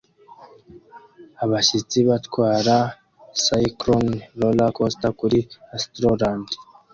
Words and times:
Abashyitsi 1.43 1.97
batwara 2.09 2.75
Cyclone 3.43 4.15
roller 4.39 4.71
coaster 4.75 5.11
kuri 5.19 5.39
Astroland 5.75 6.47